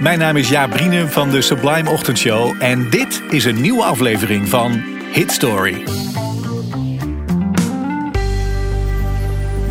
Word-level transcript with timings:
Mijn 0.00 0.18
naam 0.18 0.36
is 0.36 0.48
Jaap 0.48 0.80
van 1.06 1.30
de 1.30 1.42
Sublime 1.42 1.90
Ochtendshow 1.90 2.62
en 2.62 2.90
dit 2.90 3.22
is 3.30 3.44
een 3.44 3.60
nieuwe 3.60 3.84
aflevering 3.84 4.48
van 4.48 4.82
Hit 5.12 5.32
Story. 5.32 5.84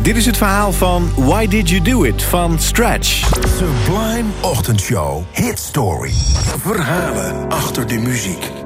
Dit 0.02 0.16
is 0.16 0.26
het 0.26 0.36
verhaal 0.36 0.72
van 0.72 1.10
Why 1.16 1.46
Did 1.46 1.68
You 1.68 1.82
Do 1.82 2.02
It 2.02 2.22
van 2.22 2.58
Stretch. 2.58 3.30
Sublime 3.56 4.28
Ochtendshow. 4.40 5.22
Hit 5.32 5.58
Story. 5.58 6.12
Verhalen 6.62 7.48
achter 7.48 7.86
de 7.86 7.98
muziek. 7.98 8.57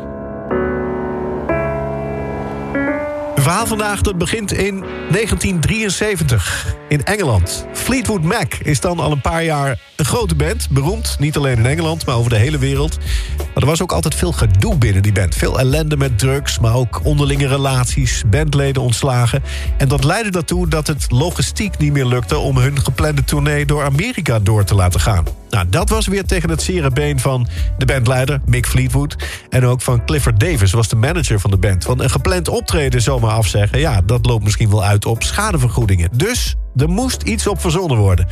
Verhaal 3.53 3.71
vandaag 3.71 4.01
dat 4.01 4.19
begint 4.19 4.53
in 4.53 4.81
1973 4.81 6.77
in 6.89 7.05
Engeland. 7.05 7.67
Fleetwood 7.73 8.23
Mac 8.23 8.55
is 8.55 8.81
dan 8.81 9.01
al 9.01 9.13
een 9.13 9.21
paar 9.21 9.45
jaar 9.45 9.79
een 9.97 10.05
grote 10.05 10.35
band. 10.35 10.69
Beroemd, 10.71 11.17
niet 11.19 11.37
alleen 11.37 11.59
in 11.59 11.67
Engeland, 11.67 12.07
maar 12.07 12.15
over 12.15 12.31
de 12.31 12.37
hele 12.37 12.59
wereld. 12.59 12.99
Maar 13.37 13.63
er 13.63 13.67
was 13.67 13.83
ook 13.83 13.93
altijd 13.93 14.15
veel 14.15 14.33
gedoe 14.33 14.79
binnen 14.79 15.03
die 15.03 15.13
band. 15.13 15.35
Veel 15.35 15.59
ellende 15.59 15.97
met 15.97 16.19
drugs, 16.19 16.59
maar 16.59 16.75
ook 16.75 17.01
onderlinge 17.05 17.47
relaties, 17.47 18.23
bandleden 18.27 18.83
ontslagen. 18.83 19.43
En 19.77 19.89
dat 19.89 20.05
leidde 20.05 20.39
ertoe 20.39 20.69
dat 20.69 20.87
het 20.87 21.11
logistiek 21.11 21.79
niet 21.79 21.93
meer 21.93 22.07
lukte... 22.07 22.39
om 22.39 22.57
hun 22.57 22.81
geplande 22.81 23.25
tournee 23.25 23.67
door 23.67 23.85
Amerika 23.85 24.39
door 24.39 24.65
te 24.65 24.75
laten 24.75 25.01
gaan. 25.01 25.25
Nou, 25.51 25.67
dat 25.69 25.89
was 25.89 26.07
weer 26.07 26.25
tegen 26.25 26.51
het 26.51 26.63
zere 26.63 26.91
been 26.91 27.21
van 27.21 27.47
de 27.79 27.85
bandleider 27.85 28.41
Mick 28.47 28.67
Fleetwood... 28.67 29.17
en 29.51 29.67
ook 29.67 29.83
van 29.83 30.05
Clifford 30.05 30.41
Davis, 30.41 30.73
was 30.73 30.89
de 30.89 30.97
manager 30.97 31.41
van 31.41 31.51
de 31.51 31.57
band. 31.57 31.85
Van 31.85 32.01
een 32.03 32.11
gepland 32.11 32.49
optreden 32.49 33.03
zomaar 33.03 33.31
afzeggen... 33.43 33.79
ja, 33.79 34.01
dat 34.01 34.27
loopt 34.27 34.45
misschien 34.45 34.71
wel 34.71 34.85
uit 34.85 35.07
op 35.07 35.23
schadevergoedingen. 35.23 36.11
Dus 36.17 36.55
er 36.77 36.89
moest 36.89 37.23
iets 37.23 37.47
op 37.47 37.61
verzonnen 37.61 37.99
worden. 37.99 38.27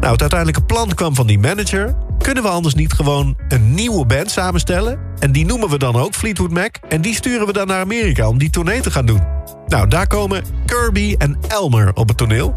Nou, 0.00 0.12
het 0.12 0.20
uiteindelijke 0.20 0.64
plan 0.64 0.94
kwam 0.94 1.14
van 1.14 1.26
die 1.26 1.38
manager. 1.38 1.94
Kunnen 2.18 2.42
we 2.42 2.48
anders 2.48 2.74
niet 2.74 2.92
gewoon 2.92 3.36
een 3.48 3.74
nieuwe 3.74 4.06
band 4.06 4.30
samenstellen? 4.30 4.98
En 5.18 5.32
die 5.32 5.44
noemen 5.44 5.68
we 5.68 5.78
dan 5.78 5.96
ook 5.96 6.14
Fleetwood 6.14 6.50
Mac. 6.50 6.76
En 6.88 7.00
die 7.00 7.14
sturen 7.14 7.46
we 7.46 7.52
dan 7.52 7.66
naar 7.66 7.80
Amerika 7.80 8.28
om 8.28 8.38
die 8.38 8.50
tournee 8.50 8.80
te 8.80 8.90
gaan 8.90 9.06
doen. 9.06 9.22
Nou, 9.66 9.88
daar 9.88 10.06
komen 10.06 10.44
Kirby 10.66 11.14
en 11.18 11.38
Elmer 11.48 11.94
op 11.94 12.08
het 12.08 12.16
toneel. 12.16 12.54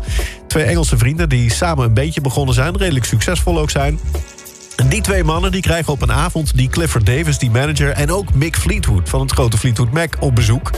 Twee 0.48 0.64
Engelse 0.64 0.98
vrienden 0.98 1.30
die 1.30 1.52
samen 1.52 1.86
een 1.86 1.94
beetje 1.94 2.22
begonnen 2.22 2.56
zijn. 2.56 2.78
Redelijk 2.78 3.06
succesvol 3.06 3.59
ook 3.59 3.70
zijn. 3.70 4.00
Die 4.86 5.02
twee 5.02 5.23
mannen 5.23 5.52
die 5.52 5.61
krijgen 5.61 5.94
op 5.94 6.02
een 6.02 6.11
avond 6.11 6.58
die 6.58 6.70
Clifford 6.70 7.06
Davis, 7.06 7.38
die 7.38 7.50
manager... 7.52 7.89
en 7.89 8.11
ook 8.11 8.33
Mick 8.33 8.56
Fleetwood 8.56 9.09
van 9.09 9.19
het 9.22 9.31
grote 9.31 9.58
Fleetwood 9.58 9.92
Mac 9.92 10.14
op 10.19 10.36
bezoek. 10.36 10.72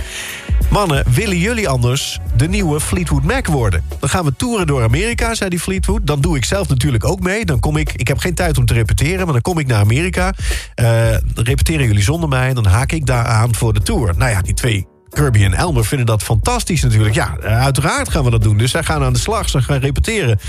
Mannen, 0.70 1.04
willen 1.14 1.38
jullie 1.38 1.70
anders 1.70 2.20
de 2.36 2.48
nieuwe 2.48 2.80
Fleetwood 2.80 3.24
Mac 3.24 3.48
worden? 3.48 3.84
Dan 4.00 4.10
gaan 4.10 4.26
we 4.26 4.36
toeren 4.36 4.68
door 4.68 4.84
Amerika, 4.84 5.36
zei 5.36 5.50
die 5.50 5.60
Fleetwood. 5.60 6.08
Dan 6.08 6.22
doe 6.22 6.38
ik 6.38 6.46
zelf 6.46 6.68
natuurlijk 6.68 7.06
ook 7.06 7.20
mee. 7.20 7.46
Dan 7.46 7.60
kom 7.60 7.78
ik, 7.78 7.94
ik 7.94 8.08
heb 8.08 8.18
geen 8.18 8.36
tijd 8.36 8.58
om 8.58 8.66
te 8.66 8.74
repeteren, 8.74 9.24
maar 9.24 9.34
dan 9.34 9.42
kom 9.42 9.60
ik 9.60 9.68
naar 9.68 9.80
Amerika. 9.80 10.34
Dan 10.76 11.46
repeteren 11.46 11.86
jullie 11.86 12.04
zonder 12.04 12.30
mij 12.30 12.48
en 12.48 12.56
dan 12.56 12.66
haak 12.66 12.92
ik 12.92 13.06
daar 13.06 13.26
aan 13.26 13.56
voor 13.56 13.74
de 13.74 13.82
tour. 13.82 14.14
Nou 14.18 14.32
ja, 14.32 14.42
die 14.42 14.54
twee 14.54 14.88
Kirby 15.10 15.44
en 15.44 15.54
Elmer 15.54 15.86
vinden 15.86 16.06
dat 16.06 16.24
fantastisch 16.24 16.82
natuurlijk. 16.82 17.16
Ja, 17.16 17.38
uiteraard 17.42 18.10
gaan 18.10 18.24
we 18.24 18.30
dat 18.30 18.42
doen. 18.42 18.58
Dus 18.58 18.72
zij 18.72 18.84
gaan 18.84 19.04
aan 19.04 19.14
de 19.14 19.20
slag, 19.20 19.50
ze 19.50 19.62
gaan 19.62 19.80
repeteren. 19.80 20.40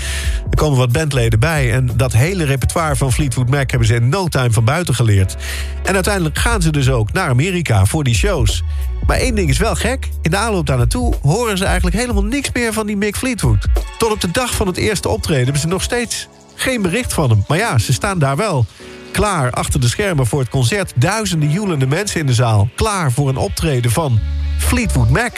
Er 0.49 0.55
komen 0.55 0.77
wat 0.77 0.91
bandleden 0.91 1.39
bij. 1.39 1.73
En 1.73 1.89
dat 1.95 2.13
hele 2.13 2.43
repertoire 2.43 2.95
van 2.95 3.11
Fleetwood 3.11 3.49
Mac... 3.49 3.69
hebben 3.69 3.87
ze 3.87 3.95
in 3.95 4.09
no 4.09 4.27
time 4.27 4.51
van 4.51 4.65
buiten 4.65 4.95
geleerd. 4.95 5.35
En 5.83 5.93
uiteindelijk 5.93 6.37
gaan 6.37 6.61
ze 6.61 6.71
dus 6.71 6.89
ook 6.89 7.13
naar 7.13 7.29
Amerika 7.29 7.85
voor 7.85 8.03
die 8.03 8.15
shows. 8.15 8.63
Maar 9.07 9.17
één 9.17 9.35
ding 9.35 9.49
is 9.49 9.57
wel 9.57 9.75
gek. 9.75 10.09
In 10.21 10.31
de 10.31 10.37
aanloop 10.37 10.65
daar 10.65 10.77
naartoe 10.77 11.13
horen 11.21 11.57
ze 11.57 11.65
eigenlijk 11.65 11.95
helemaal 11.95 12.23
niks 12.23 12.49
meer 12.53 12.73
van 12.73 12.87
die 12.87 12.97
Mick 12.97 13.15
Fleetwood. 13.15 13.67
Tot 13.97 14.11
op 14.11 14.21
de 14.21 14.31
dag 14.31 14.53
van 14.53 14.67
het 14.67 14.77
eerste 14.77 15.09
optreden 15.09 15.43
hebben 15.43 15.61
ze 15.61 15.67
nog 15.67 15.81
steeds 15.81 16.27
geen 16.55 16.81
bericht 16.81 17.13
van 17.13 17.29
hem. 17.29 17.43
Maar 17.47 17.57
ja, 17.57 17.77
ze 17.77 17.93
staan 17.93 18.19
daar 18.19 18.35
wel 18.35 18.65
klaar 19.11 19.51
achter 19.51 19.79
de 19.79 19.87
schermen 19.87 20.27
voor 20.27 20.39
het 20.39 20.49
concert. 20.49 20.93
Duizenden 20.95 21.49
joelende 21.49 21.87
mensen 21.87 22.19
in 22.19 22.25
de 22.25 22.33
zaal. 22.33 22.69
Klaar 22.75 23.11
voor 23.11 23.29
een 23.29 23.37
optreden 23.37 23.91
van 23.91 24.19
Fleetwood 24.61 25.09
Mac. 25.09 25.31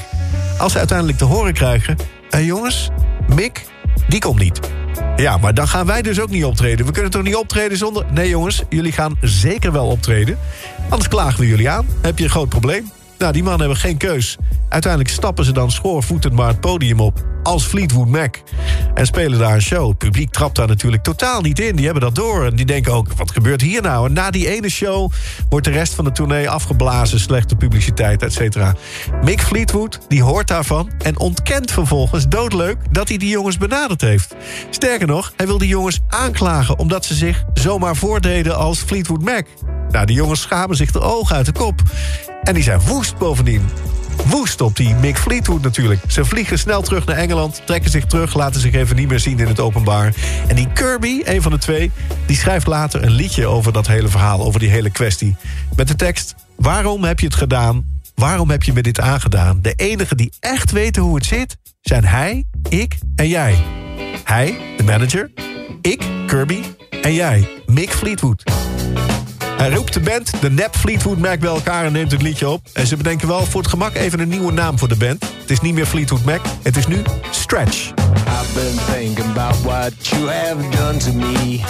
Als 0.58 0.72
ze 0.72 0.78
uiteindelijk 0.78 1.18
te 1.18 1.26
horen 1.26 1.54
krijgen... 1.54 1.98
Uh, 2.36 2.46
jongens, 2.46 2.90
Mick, 3.36 3.66
die 4.08 4.20
komt 4.20 4.40
niet. 4.40 4.60
Ja, 5.16 5.38
maar 5.38 5.54
dan 5.54 5.68
gaan 5.68 5.86
wij 5.86 6.02
dus 6.02 6.20
ook 6.20 6.30
niet 6.30 6.46
optreden. 6.46 6.86
We 6.86 6.92
kunnen 6.92 7.12
toch 7.12 7.24
niet 7.24 7.36
optreden 7.36 7.78
zonder... 7.78 8.06
Nee 8.12 8.30
jongens, 8.30 8.64
jullie 8.70 8.92
gaan 8.92 9.18
zeker 9.22 9.72
wel 9.72 9.88
optreden. 9.88 10.38
Anders 10.90 11.10
klagen 11.10 11.40
we 11.40 11.48
jullie 11.48 11.70
aan. 11.70 11.86
Heb 12.02 12.18
je 12.18 12.24
een 12.24 12.30
groot 12.30 12.50
probleem? 12.50 12.92
Nou, 13.24 13.36
die 13.36 13.44
mannen 13.44 13.68
hebben 13.68 13.90
geen 13.90 13.98
keus. 13.98 14.38
Uiteindelijk 14.70 15.14
stappen 15.14 15.46
ze 15.46 15.52
dan 15.52 15.72
schoorvoetend 15.72 16.34
maar 16.34 16.48
het 16.48 16.60
podium 16.60 17.00
op 17.00 17.26
als 17.44 17.64
Fleetwood 17.64 18.08
Mac. 18.08 18.36
En 18.94 19.06
spelen 19.06 19.40
daar 19.40 19.54
een 19.54 19.62
show. 19.62 19.90
Het 19.90 19.98
publiek 19.98 20.32
trapt 20.32 20.56
daar 20.56 20.68
natuurlijk 20.68 21.04
totaal 21.04 21.42
niet 21.42 21.60
in. 21.60 21.76
Die 21.76 21.86
hebben 21.86 22.04
dat 22.04 22.16
door 22.16 22.46
en 22.46 22.56
die 22.56 22.66
denken 22.66 22.94
ook, 22.94 23.14
wat 23.14 23.32
gebeurt 23.32 23.62
hier 23.62 23.82
nou? 23.82 24.08
En 24.08 24.14
na 24.14 24.32
die 24.32 24.56
ene 24.56 24.70
show 24.70 25.12
wordt 25.50 25.66
de 25.66 25.72
rest 25.72 25.94
van 25.94 26.06
de 26.06 26.12
tournee 26.12 26.50
afgeblazen... 26.50 27.20
slechte 27.20 27.56
publiciteit, 27.56 28.22
et 28.22 28.34
cetera. 28.34 28.76
Mick 29.24 29.42
Fleetwood, 29.42 30.00
die 30.08 30.24
hoort 30.24 30.48
daarvan... 30.48 30.92
en 30.98 31.20
ontkent 31.20 31.72
vervolgens 31.72 32.28
doodleuk 32.28 32.78
dat 32.92 33.08
hij 33.08 33.18
die 33.18 33.30
jongens 33.30 33.58
benaderd 33.58 34.02
heeft. 34.02 34.36
Sterker 34.70 35.08
nog, 35.08 35.34
hij 35.38 35.46
wil 35.46 35.58
die 35.58 35.68
jongens 35.68 36.00
aanklagen... 36.08 36.80
omdat 36.80 37.06
ze 37.06 37.14
zich 37.14 37.44
zomaar 37.54 37.96
voordeden 37.96 38.56
als 38.56 38.80
Fleetwood 38.80 39.22
Mac. 39.22 39.46
Nou, 39.94 40.06
die 40.06 40.16
jongens 40.16 40.42
schamen 40.42 40.76
zich 40.76 40.92
de 40.92 41.00
ogen 41.00 41.36
uit 41.36 41.46
de 41.46 41.52
kop. 41.52 41.82
En 42.44 42.54
die 42.54 42.64
zijn 42.64 42.80
woest 42.80 43.18
bovendien. 43.18 43.70
Woest 44.26 44.62
op 44.62 44.76
die 44.76 44.96
Mick 44.96 45.18
Fleetwood 45.18 45.62
natuurlijk. 45.62 46.02
Ze 46.08 46.26
vliegen 46.26 46.60
snel 46.60 46.82
terug 46.82 47.06
naar 47.06 47.16
Engeland, 47.16 47.62
trekken 47.66 47.92
zich 47.92 48.06
terug... 48.06 48.34
laten 48.34 48.62
zich 48.62 48.74
even 48.74 48.96
niet 48.96 49.08
meer 49.08 49.20
zien 49.20 49.40
in 49.40 49.48
het 49.48 49.60
openbaar. 49.60 50.14
En 50.48 50.56
die 50.56 50.68
Kirby, 50.74 51.22
een 51.24 51.42
van 51.42 51.52
de 51.52 51.58
twee, 51.58 51.92
die 52.26 52.36
schrijft 52.36 52.68
later 52.68 53.04
een 53.04 53.12
liedje... 53.12 53.48
over 53.48 53.74
dat 53.74 53.88
hele 53.88 54.08
verhaal, 54.08 54.42
over 54.42 54.60
die 54.60 54.70
hele 54.70 54.90
kwestie. 54.90 55.36
Met 55.76 55.88
de 55.88 55.96
tekst, 55.96 56.36
waarom 56.56 57.04
heb 57.04 57.20
je 57.20 57.26
het 57.26 57.36
gedaan? 57.36 57.86
Waarom 58.16 58.50
heb 58.50 58.64
je 58.64 58.74
me 58.74 58.82
dit 58.82 59.00
aangedaan? 59.00 59.60
De 59.62 59.74
enigen 59.74 60.18
die 60.18 60.34
echt 60.40 60.72
weten 60.72 61.02
hoe 61.02 61.16
het 61.16 61.26
zit, 61.26 61.58
zijn 61.82 62.06
hij, 62.06 62.44
ik 62.70 62.98
en 63.16 63.28
jij. 63.28 63.58
Hij, 64.24 64.58
de 64.78 64.84
manager, 64.84 65.32
ik, 65.82 66.04
Kirby 66.28 66.60
en 67.02 67.14
jij, 67.14 67.50
Mick 67.66 67.90
Fleetwood. 67.90 68.44
Hij 69.64 69.72
roept 69.72 69.94
de 69.94 70.00
band, 70.00 70.42
de 70.42 70.52
Nep 70.52 70.76
Fleetwood 70.76 71.18
Mac, 71.18 71.40
bij 71.40 71.50
elkaar 71.50 71.86
en 71.86 71.92
neemt 71.92 72.12
het 72.12 72.22
liedje 72.22 72.50
op. 72.50 72.68
En 72.74 72.88
ze 72.88 72.98
bedenken 72.98 73.28
wel 73.28 73.46
voor 73.46 73.62
het 73.62 73.70
gemak 73.70 73.96
even 73.96 74.20
een 74.20 74.28
nieuwe 74.28 74.52
naam 74.52 74.80
voor 74.80 74.88
de 74.88 74.96
band. 74.96 75.24
Het 75.42 75.52
is 75.52 75.60
niet 75.60 75.74
meer 75.74 75.86
Fleetwood 75.86 76.24
Mac, 76.24 76.42
het 76.62 76.78
is 76.78 76.88
nu 76.88 77.02
Stretch. 77.32 77.92
I've 78.28 78.54
been 78.54 78.78
thinking 78.96 79.38
about 79.38 79.62
what 79.62 80.08
you 80.08 80.30
have 80.30 80.70
done 80.70 80.98
to 80.98 81.14
me. 81.14 81.62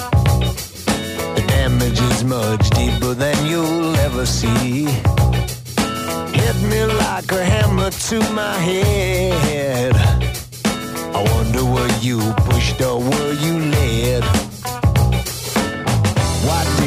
The 1.35 1.43
damage 1.45 2.01
is 2.13 2.23
much 2.23 2.69
deeper 2.69 3.15
than 3.15 3.45
you'll 3.47 3.95
ever 3.95 4.27
see. 4.27 4.87
Hit 6.31 6.61
me 6.61 6.85
like 6.85 7.31
a 7.31 7.43
hammer 7.43 7.91
to 8.07 8.15
my 8.33 8.57
head. 8.57 9.95
I 11.13 11.33
wonder 11.33 11.63
were 11.63 11.99
you 11.99 12.33
pushed 12.33 12.81
or 12.81 12.99
were 12.99 13.33
you 13.33 13.59
led? 13.59 14.42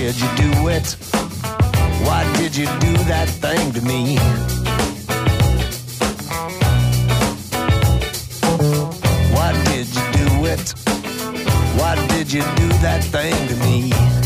Why 0.07 0.13
did 0.13 0.21
you 0.21 0.37
do 0.37 0.69
it? 0.69 0.97
Why 2.07 2.37
did 2.37 2.55
you 2.55 2.67
do 2.67 2.93
that 3.11 3.29
thing 3.29 3.73
to 3.73 3.81
me? 3.81 4.17
Why 9.35 9.53
did 9.65 9.89
you 9.89 10.03
do 10.13 10.47
it? 10.47 10.75
Why 11.77 11.97
did 12.07 12.33
you 12.33 12.43
do 12.43 12.69
that 12.85 13.03
thing 13.03 13.49
to 13.49 13.57
me? 13.67 14.26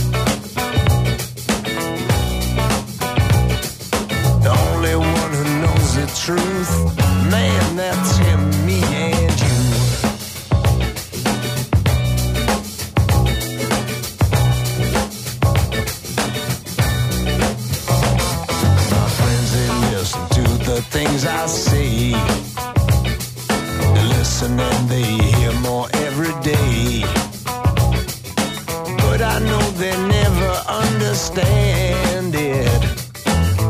understand 30.70 32.34
it. 32.34 32.80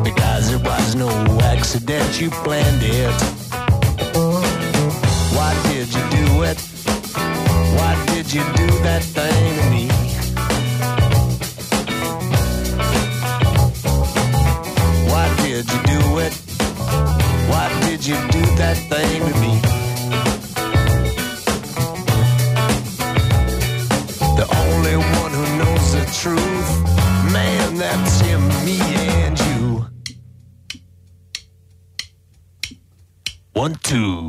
Because 0.05 0.53
it 0.53 0.63
was 0.63 0.95
no 0.95 1.11
accident, 1.41 2.21
you 2.21 2.31
planned 2.31 2.83
it. 2.83 3.21
Why 5.37 5.53
did 5.71 5.89
you 5.95 6.05
do 6.19 6.43
it? 6.43 6.59
Why 7.79 7.93
did 8.13 8.33
you 8.33 8.43
do 8.55 8.67
that 8.83 9.03
thing? 9.03 9.30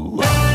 Oh. 0.04 0.51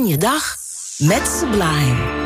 Begin 0.00 0.14
je 0.14 0.18
dag 0.18 0.56
met 0.98 1.28
Sublime. 1.28 2.19